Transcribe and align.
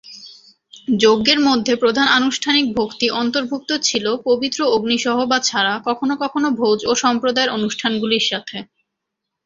যজ্ঞের 0.99 1.39
মধ্যে 1.39 1.73
প্রধান 1.75 2.07
আনুষ্ঠানিক 2.11 2.65
ভক্তি 2.77 3.07
অন্তর্ভুক্ত 3.21 3.69
ছিল, 3.81 4.05
পবিত্র 4.27 4.59
অগ্নি 4.67 4.97
সহ 4.97 5.17
বা 5.25 5.37
ছাড়া, 5.41 5.73
কখনও 5.87 6.15
কখনও 6.23 6.49
ভোজ 6.59 6.79
ও 6.85 7.01
সম্প্রদায়ের 7.03 7.53
অনুষ্ঠানগুলির 7.57 8.27
সাথে। 8.31 8.57